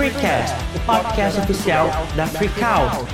[0.00, 3.04] Freecast, o podcast oficial da Freakout.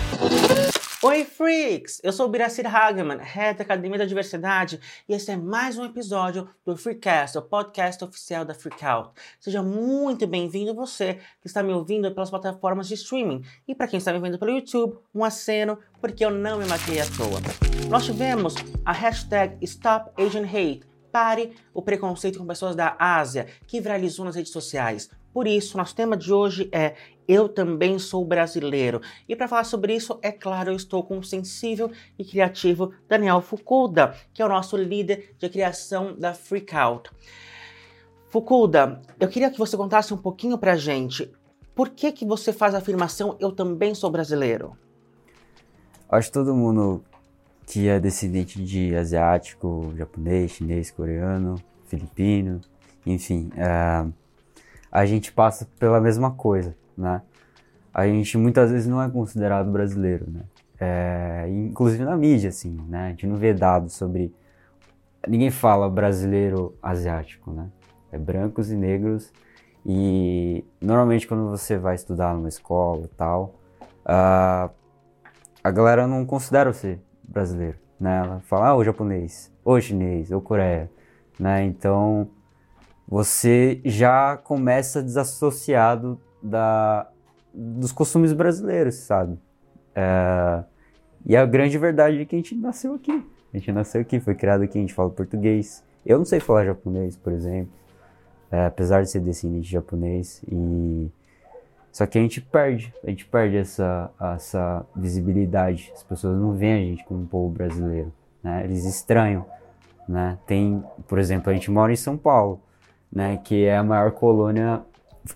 [1.03, 2.01] Oi, freaks!
[2.05, 4.79] Eu sou o Biracir Hageman, head da Academia da Diversidade,
[5.09, 9.11] e esse é mais um episódio do Freecast, o podcast oficial da Freakout.
[9.41, 13.99] Seja muito bem-vindo você que está me ouvindo pelas plataformas de streaming, e para quem
[13.99, 17.41] está me vendo pelo YouTube, um aceno, porque eu não me matei à toa.
[17.89, 23.81] Nós tivemos a hashtag Stop Asian Hate, pare o preconceito com pessoas da Ásia, que
[23.81, 25.11] viralizou nas redes sociais.
[25.37, 26.95] Por isso, nosso tema de hoje é
[27.29, 29.03] Eu também sou brasileiro.
[29.29, 33.43] E para falar sobre isso, é claro, eu estou com o sensível e criativo Daniel
[33.43, 37.11] Fukuda, que é o nosso líder de criação da Freakout.
[38.31, 41.31] Fukuda, eu queria que você contasse um pouquinho pra gente
[41.75, 44.75] por que, que você faz a afirmação Eu também sou brasileiro?
[46.09, 47.05] Acho que todo mundo
[47.67, 52.59] que é descendente de asiático, japonês, chinês, coreano, filipino,
[53.05, 54.11] enfim, uh,
[54.91, 57.23] a gente passa pela mesma coisa, né?
[57.93, 60.43] A gente muitas vezes não é considerado brasileiro, né?
[60.79, 63.07] É, inclusive na mídia, assim, né?
[63.07, 64.35] A gente não vê dados sobre...
[65.27, 67.69] Ninguém fala brasileiro asiático, né?
[68.13, 69.33] É brancos e negros
[69.89, 73.55] e normalmente quando você vai estudar numa escola e tal,
[74.05, 74.69] uh,
[75.63, 78.19] a galera não considera você brasileiro, né?
[78.19, 80.91] Ela fala, ah, o japonês, ou chinês, ou Coreia,
[81.39, 81.65] né?
[81.65, 82.29] Então
[83.07, 87.09] você já começa desassociado da,
[87.55, 89.39] dos costumes brasileiros, sabe?
[89.95, 90.65] É,
[91.25, 93.25] e a grande verdade é que a gente nasceu aqui.
[93.53, 95.85] A gente nasceu aqui, foi criado aqui, a gente fala português.
[96.05, 97.73] Eu não sei falar japonês, por exemplo,
[98.51, 100.43] é, apesar de ser descendente de japonês.
[100.51, 101.11] E
[101.93, 105.93] só que a gente perde, a gente perde essa, essa visibilidade.
[105.95, 108.13] As pessoas não veem a gente como um povo brasileiro,
[108.43, 108.65] né?
[108.65, 109.47] Eles estranham,
[110.09, 110.39] né?
[110.47, 112.61] Tem, por exemplo, a gente mora em São Paulo
[113.17, 114.83] né, que é a maior colônia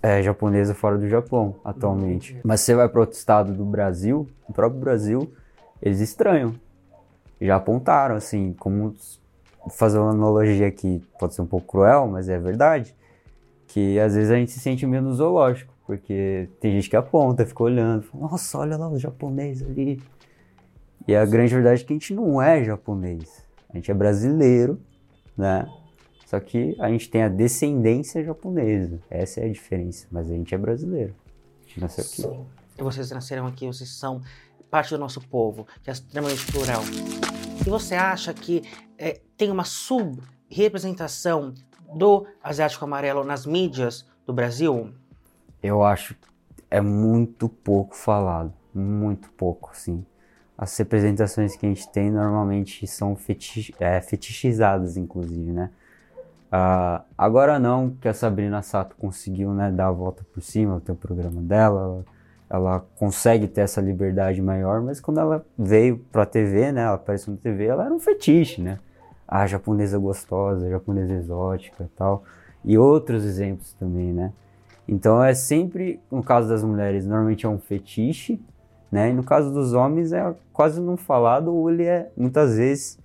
[0.03, 2.35] é, japonesa fora do Japão atualmente.
[2.35, 2.41] Uhum.
[2.45, 5.33] Mas você vai para outro estado do Brasil, o próprio Brasil,
[5.81, 6.55] eles estranham.
[7.41, 8.95] Já apontaram, assim, como
[9.71, 12.95] fazer uma analogia aqui, pode ser um pouco cruel, mas é verdade,
[13.67, 17.63] que às vezes a gente se sente menos zoológico, porque tem gente que aponta, fica
[17.63, 20.03] olhando, fala, nossa, olha lá os japoneses ali.
[21.09, 24.79] E a grande verdade é que a gente não é japonês, a gente é brasileiro,
[25.35, 25.67] né?
[26.31, 29.01] Só que a gente tem a descendência japonesa.
[29.11, 30.07] Essa é a diferença.
[30.13, 31.13] Mas a gente é brasileiro.
[31.59, 32.23] A gente nasceu aqui.
[32.23, 32.47] Sim.
[32.79, 34.23] E vocês nasceram aqui, vocês são
[34.71, 36.83] parte do nosso povo, que é extremamente plural.
[37.67, 38.63] E você acha que
[38.97, 41.53] é, tem uma sub-representação
[41.93, 44.95] do asiático amarelo nas mídias do Brasil?
[45.61, 46.29] Eu acho que
[46.71, 48.53] é muito pouco falado.
[48.73, 50.07] Muito pouco, sim.
[50.57, 55.71] As representações que a gente tem normalmente são fetich, é, fetichizadas, inclusive, né?
[56.51, 60.91] Uh, agora não, que a Sabrina Sato conseguiu né, dar a volta por cima, ter
[60.91, 62.05] o programa dela, ela,
[62.51, 67.33] ela, consegue ter essa liberdade maior, mas quando ela veio pra TV, né, ela apareceu
[67.33, 68.81] na TV, ela era um fetiche, né?
[69.29, 72.25] A japonesa gostosa, a japonesa exótica e tal,
[72.65, 74.33] e outros exemplos também, né?
[74.89, 78.41] Então é sempre, no caso das mulheres, normalmente é um fetiche,
[78.91, 79.11] né?
[79.11, 82.99] E no caso dos homens é quase não falado ou ele é muitas vezes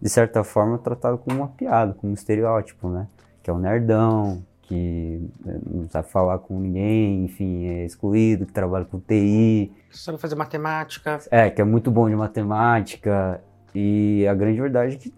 [0.00, 3.06] de certa forma, tratado como uma piada, como um estereótipo, né?
[3.42, 8.52] Que é um nerdão, que né, não sabe falar com ninguém, enfim, é excluído, que
[8.52, 9.72] trabalha com TI.
[9.90, 11.18] Sabe fazer matemática.
[11.30, 13.40] É, que é muito bom de matemática.
[13.74, 15.12] E a grande verdade é que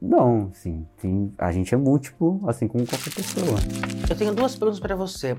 [0.00, 3.58] não, sim, tem, a gente é múltiplo, assim como qualquer pessoa.
[4.08, 5.36] Eu tenho duas perguntas para você.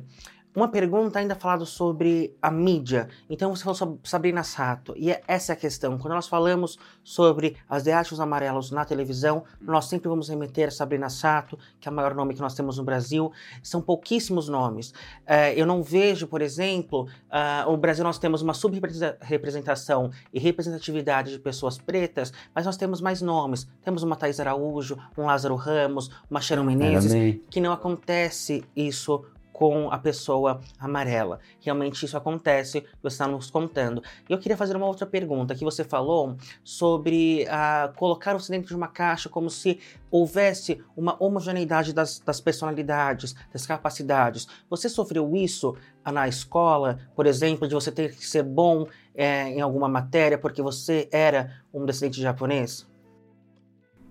[0.56, 3.08] Uma pergunta ainda falado sobre a mídia.
[3.30, 4.96] Então você falou sobre Sabrina Sato.
[4.98, 5.98] E é essa é a questão.
[6.00, 11.08] Quando nós falamos sobre as asiáticos amarelos na televisão, nós sempre vamos remeter a Sabrina
[11.08, 13.32] Sato, que é o maior nome que nós temos no Brasil.
[13.62, 14.90] São pouquíssimos nomes.
[14.90, 21.32] Uh, eu não vejo, por exemplo, uh, o Brasil nós temos uma subrepresentação e representatividade
[21.32, 23.68] de pessoas pretas, mas nós temos mais nomes.
[23.84, 29.24] Temos uma Thais Araújo, um Lázaro Ramos, uma Sharon Menezes, que não acontece isso
[29.60, 31.42] com a pessoa amarela.
[31.60, 34.02] Realmente isso acontece, você está nos contando.
[34.30, 38.70] E eu queria fazer uma outra pergunta, que você falou sobre uh, colocar o dentro
[38.70, 39.78] de uma caixa como se
[40.10, 44.48] houvesse uma homogeneidade das, das personalidades, das capacidades.
[44.70, 45.76] Você sofreu isso
[46.06, 50.62] na escola, por exemplo, de você ter que ser bom é, em alguma matéria porque
[50.62, 52.88] você era um descendente japonês?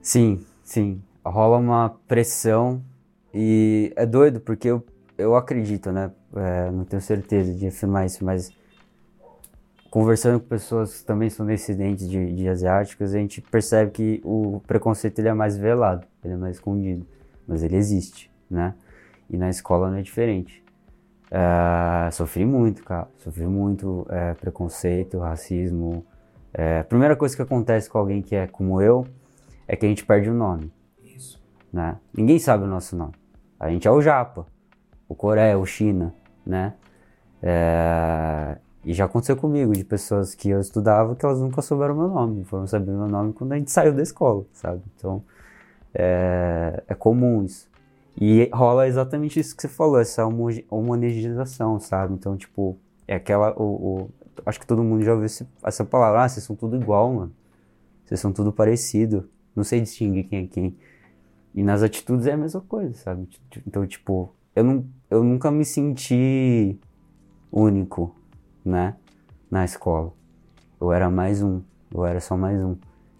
[0.02, 1.02] Sim, sim.
[1.24, 2.84] Rola uma pressão
[3.32, 4.84] e é doido porque eu
[5.18, 6.12] eu acredito, né?
[6.34, 8.50] É, não tenho certeza de afirmar isso, mas
[9.90, 14.62] conversando com pessoas que também são descendentes de, de asiáticos, a gente percebe que o
[14.66, 17.04] preconceito ele é mais velado, ele é mais escondido,
[17.46, 18.74] mas ele existe, né?
[19.28, 20.64] E na escola não é diferente.
[21.30, 23.08] É, sofri muito, cara.
[23.18, 26.06] Sofri muito é, preconceito, racismo.
[26.54, 29.06] É, a primeira coisa que acontece com alguém que é como eu
[29.66, 30.72] é que a gente perde o nome.
[31.02, 31.42] Isso.
[31.70, 31.96] Né?
[32.14, 33.12] Ninguém sabe o nosso nome.
[33.60, 34.46] A gente é o Japa,
[35.08, 36.14] o Coreia, o China,
[36.44, 36.74] né?
[37.42, 42.08] É, e já aconteceu comigo, de pessoas que eu estudava que elas nunca souberam meu
[42.08, 44.82] nome, foram saber meu nome quando a gente saiu da escola, sabe?
[44.96, 45.22] Então,
[45.94, 47.68] é, é comum isso.
[48.20, 52.14] E rola exatamente isso que você falou, essa homogeneização, sabe?
[52.14, 52.76] Então, tipo,
[53.06, 53.52] é aquela.
[53.56, 54.10] O, o,
[54.44, 56.24] acho que todo mundo já ouviu esse, essa palavra.
[56.24, 57.32] Ah, vocês são tudo igual, mano.
[58.04, 59.28] Vocês são tudo parecido.
[59.54, 60.76] Não sei distinguir quem é quem.
[61.54, 63.28] E nas atitudes é a mesma coisa, sabe?
[63.66, 66.78] Então, tipo, eu, não, eu nunca me senti
[67.50, 68.14] único,
[68.64, 68.96] né?
[69.50, 70.12] Na escola.
[70.80, 71.62] Eu era mais um.
[71.94, 72.76] Eu era só mais um.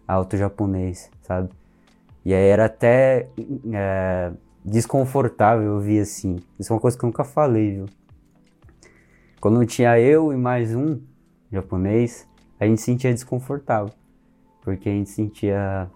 [0.06, 1.50] Alto japonês, sabe?
[2.24, 3.28] E aí era até
[3.72, 4.32] é,
[4.64, 6.36] desconfortável ouvir assim.
[6.58, 7.86] Isso é uma coisa que eu nunca falei, viu?
[9.40, 11.00] Quando tinha eu e mais um
[11.52, 12.26] japonês,
[12.58, 13.92] a gente sentia desconfortável.
[14.62, 15.88] Porque a gente sentia.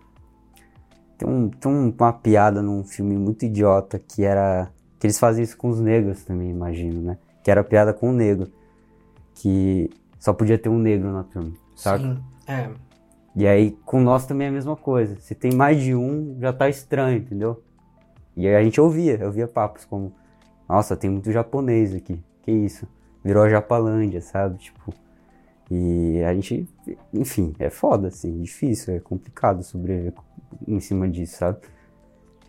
[1.19, 4.71] Tem, um, tem uma piada num filme muito idiota que era.
[5.03, 7.19] Que eles fazem isso com os negros também, imagino, né?
[7.43, 8.53] Que era piada com o negro.
[9.35, 12.05] Que só podia ter um negro na turma, sabe?
[12.05, 12.71] Sim, é.
[13.35, 15.17] E aí com nós também é a mesma coisa.
[15.19, 17.61] Se tem mais de um, já tá estranho, entendeu?
[18.37, 20.13] E aí a gente ouvia, eu ouvia papos como,
[20.69, 22.87] nossa, tem muito japonês aqui, que isso?
[23.25, 24.59] Virou a Japalândia, sabe?
[24.59, 24.95] Tipo,
[25.69, 26.69] e a gente,
[27.13, 30.15] enfim, é foda, assim, difícil, é complicado sobreviver
[30.65, 31.59] em cima disso, sabe?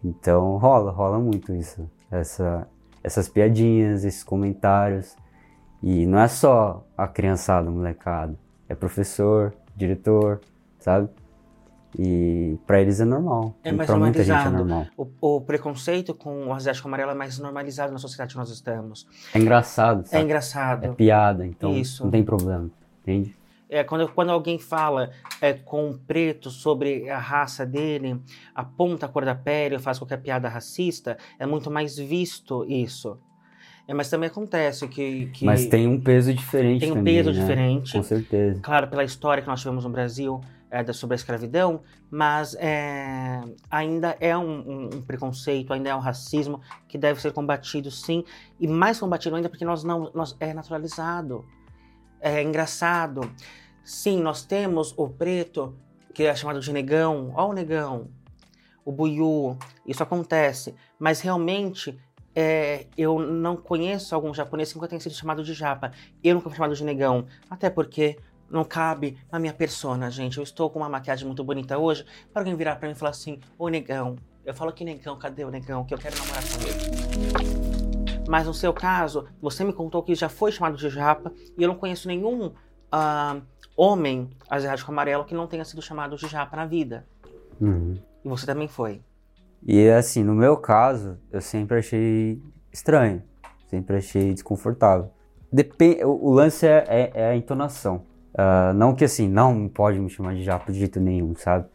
[0.04, 2.68] Então rola, rola muito isso, essa,
[3.04, 5.16] essas piadinhas, esses comentários.
[5.82, 8.38] E não é só a criançada, molecada,
[8.70, 10.40] é professor, diretor,
[10.80, 11.10] sabe?
[12.00, 13.54] E para eles é normal.
[13.64, 14.68] É mais pra muita gente é normalizado.
[14.98, 15.16] normal.
[15.22, 19.06] O, o preconceito com o asiático amarelo é mais normalizado na sociedade que nós estamos.
[19.34, 20.24] É engraçado, É sabe?
[20.24, 20.86] engraçado.
[20.86, 22.04] É piada, então Isso.
[22.04, 22.70] não tem problema,
[23.02, 23.36] entende?
[23.74, 25.10] É, quando, quando alguém fala
[25.42, 28.22] é, com um preto sobre a raça dele,
[28.54, 33.18] aponta a cor da pele, faz qualquer piada racista, é muito mais visto isso.
[33.88, 35.26] É, mas também acontece que.
[35.34, 37.40] que Mas tem um peso diferente tem um também, peso né?
[37.40, 37.94] diferente.
[37.94, 38.60] Com certeza.
[38.62, 40.40] claro, pela história que nós tivemos no Brasil
[40.70, 41.82] é, da- sobre a escravidão,
[42.12, 43.42] mas é,
[43.72, 48.24] ainda é um, um- um preconceito, ainda é um racismo que deve ser combatido, sim,
[48.60, 51.44] e mais combatido ainda porque nós não, nós, é naturalizado,
[52.22, 53.30] é engraçado.
[53.84, 55.76] Sim, nós temos o preto,
[56.14, 58.10] que é chamado de negão, ó o negão,
[58.86, 62.00] o buiú, isso acontece, mas realmente
[62.36, 65.92] é, eu não conheço algum japonês que nunca tenha sido chamado de japa.
[66.24, 68.18] Eu nunca fui chamado de negão, até porque
[68.50, 70.38] não cabe na minha persona, gente.
[70.38, 73.12] Eu estou com uma maquiagem muito bonita hoje, para alguém virar pra mim e falar
[73.12, 74.16] assim, ô negão.
[74.46, 75.86] Eu falo que negão, cadê o negão?
[75.86, 78.24] Que eu quero namorar com ele.
[78.28, 81.68] Mas no seu caso, você me contou que já foi chamado de japa, e eu
[81.68, 82.54] não conheço nenhum
[82.92, 83.42] ah,
[83.76, 87.06] homem asiático amarelo que não tenha sido chamado de japa na vida.
[87.60, 87.98] Uhum.
[88.24, 89.02] E você também foi.
[89.66, 92.42] E assim, no meu caso, eu sempre achei
[92.72, 93.24] estranho,
[93.70, 95.12] sempre achei desconfortável.
[95.52, 98.04] Depen o, o lance é, é- é a entonação.
[98.36, 101.68] Ah, não que assim, não pode me chamar de japa de jeito nenhum, sabe?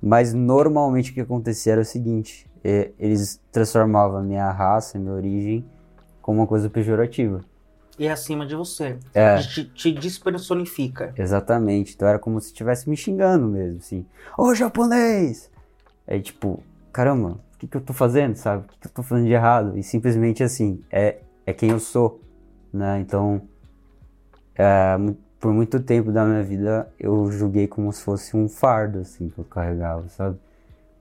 [0.00, 5.00] Mas normalmente o que acontecia era o seguinte: é, eles transformavam a minha raça, a
[5.00, 5.64] minha origem,
[6.22, 7.40] como uma coisa pejorativa.
[8.00, 8.96] E é acima de você.
[9.12, 9.36] É.
[9.36, 11.12] Te, te despersonifica.
[11.18, 11.94] Exatamente.
[11.94, 14.06] Então era como se estivesse me xingando mesmo, assim.
[14.38, 15.50] Ô japonês!
[16.08, 18.64] Aí tipo, caramba, o que, que eu tô fazendo, sabe?
[18.64, 19.76] O que, que eu tô fazendo de errado?
[19.76, 22.22] E simplesmente assim, é, é quem eu sou,
[22.72, 23.00] né?
[23.00, 23.42] Então,
[24.54, 24.96] é,
[25.38, 29.38] por muito tempo da minha vida eu julguei como se fosse um fardo, assim, que
[29.38, 30.38] eu carregava, sabe?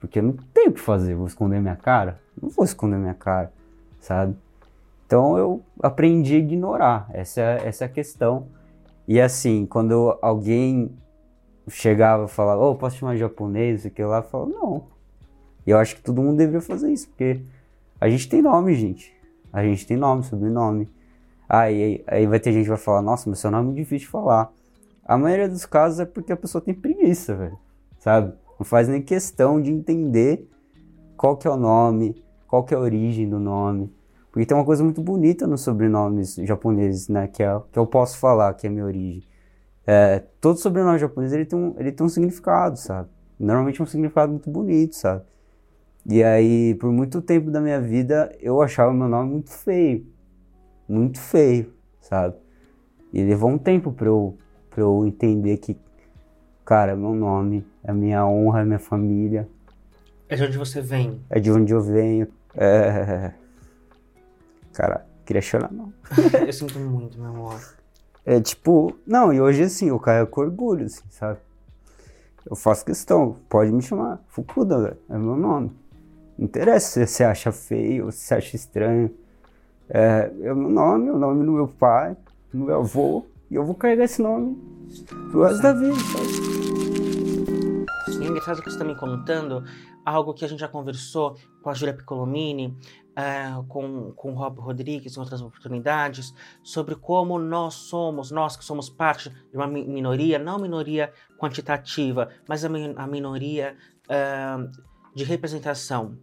[0.01, 2.19] Porque eu não tenho o que fazer, vou esconder minha cara?
[2.41, 3.53] Não vou esconder minha cara,
[4.01, 4.35] sabe?
[5.09, 8.45] Então eu aprendi a ignorar, essa essa é a questão.
[9.07, 10.95] E assim, quando alguém
[11.67, 14.83] chegava e falava, ô, posso chamar japonês, isso aqui lá, eu falava, não.
[15.65, 17.41] E eu acho que todo mundo deveria fazer isso, porque
[17.99, 19.11] a gente tem nome, gente.
[19.51, 20.87] A gente tem nome, sobrenome.
[21.49, 24.05] Aí, aí vai ter gente que vai falar, nossa, mas seu nome é muito difícil
[24.05, 24.53] de falar.
[25.03, 27.57] A maioria dos casos é porque a pessoa tem preguiça, velho.
[27.97, 28.31] Sabe?
[28.59, 30.47] Não faz nem questão de entender
[31.17, 33.91] qual que é o nome, qual que é a origem do nome.
[34.39, 37.27] Porque tem uma coisa muito bonita nos sobrenomes japoneses, né?
[37.27, 39.21] Que, é, que eu posso falar, que é a minha origem.
[39.85, 43.09] É, todo sobrenome japonês ele tem, um, ele tem um significado, sabe?
[43.37, 45.23] Normalmente é um significado muito bonito, sabe?
[46.05, 50.07] E aí, por muito tempo da minha vida, eu achava meu nome muito feio.
[50.87, 52.37] Muito feio, sabe?
[53.11, 54.37] E levou um tempo pra eu,
[54.69, 55.75] pra eu entender que,
[56.63, 59.49] cara, meu nome, é minha honra, é minha família,
[60.29, 61.19] É de onde você vem.
[61.29, 62.25] é de onde eu venho.
[62.55, 63.33] É.
[64.79, 65.91] Cara, queria chorar, não.
[66.47, 67.59] eu sinto muito, meu amor.
[68.25, 71.37] É tipo, não, e hoje assim, eu caio com orgulho, assim, sabe?
[72.49, 75.71] Eu faço questão, pode me chamar Fukuda, velho, é meu nome.
[76.37, 79.13] Não interessa se você acha feio, se você acha estranho.
[79.89, 82.15] É, é meu nome, é o nome do meu pai,
[82.53, 84.57] do meu avô, e eu vou carregar esse nome
[85.29, 86.49] pro resto da vida, sabe?
[88.23, 89.61] É engraçado que você está me contando
[90.05, 92.77] algo que a gente já conversou com a Júlia Piccolomini,
[93.19, 96.33] uh, com, com Rob Rodrigues em outras oportunidades,
[96.63, 102.63] sobre como nós somos, nós que somos parte de uma minoria, não minoria quantitativa, mas
[102.63, 104.71] a, a minoria uh,
[105.13, 106.17] de representação,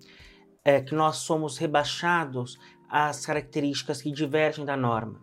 [0.65, 5.21] é que nós somos rebaixados às características que divergem da norma.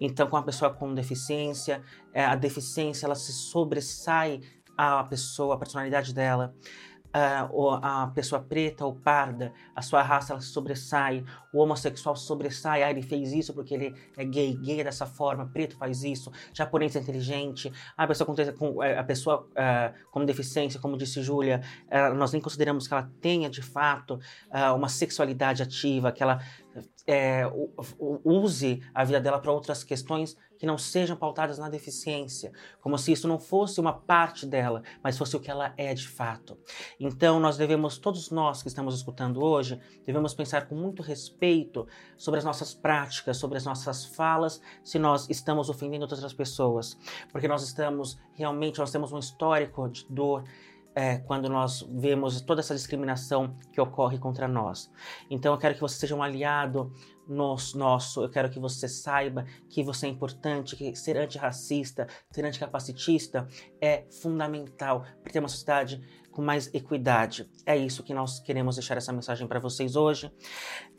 [0.00, 1.82] Então, com a pessoa com deficiência,
[2.14, 4.40] é, a deficiência ela se sobressai
[4.76, 6.54] à pessoa, a personalidade dela
[7.14, 12.90] uh, a pessoa preta ou parda, a sua raça ela sobressai, o homossexual sobressai, ah,
[12.90, 16.96] ele fez isso porque ele é gay, gay é dessa forma, preto faz isso, japonês
[16.96, 22.14] é inteligente, a pessoa com, com a pessoa uh, com deficiência, como disse Júlia, uh,
[22.14, 24.18] nós nem consideramos que ela tenha de fato
[24.76, 26.40] uma sexualidade ativa, que ela
[27.06, 27.42] é,
[28.24, 33.12] use a vida dela para outras questões que não sejam pautadas na deficiência, como se
[33.12, 36.58] isso não fosse uma parte dela, mas fosse o que ela é de fato.
[36.98, 42.38] Então, nós devemos, todos nós que estamos escutando hoje, devemos pensar com muito respeito sobre
[42.38, 46.98] as nossas práticas, sobre as nossas falas, se nós estamos ofendendo outras pessoas,
[47.30, 50.44] porque nós estamos realmente, nós temos um histórico de dor,
[50.98, 54.90] é, quando nós vemos toda essa discriminação que ocorre contra nós.
[55.30, 56.92] Então eu quero que você seja um aliado
[57.28, 63.46] nosso, eu quero que você saiba que você é importante, que ser antirracista, ser anticapacitista
[63.80, 66.00] é fundamental para ter uma sociedade
[66.32, 67.48] com mais equidade.
[67.64, 70.32] É isso que nós queremos deixar essa mensagem para vocês hoje.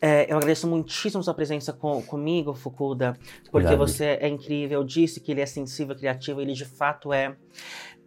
[0.02, 3.18] É, eu agradeço muitíssimo sua presença com, comigo, Fukuda,
[3.52, 3.78] porque Obrigado.
[3.78, 4.80] você é incrível.
[4.80, 7.36] Eu disse que ele é sensível, criativo, ele de fato é.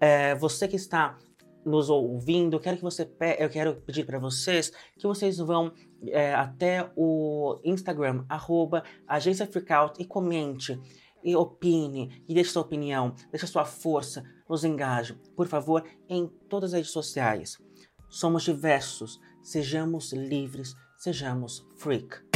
[0.00, 1.18] é você que está
[1.64, 5.72] nos ouvindo, quero que você eu quero pedir para vocês que vocês vão
[6.08, 10.78] é, até o Instagram arroba agência Freakout e comente
[11.22, 16.70] e opine e deixe sua opinião, deixe sua força, nos engaje, por favor, em todas
[16.70, 17.58] as redes sociais.
[18.08, 22.31] Somos diversos, sejamos livres, sejamos freak.